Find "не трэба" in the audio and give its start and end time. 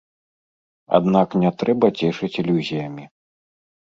1.43-1.91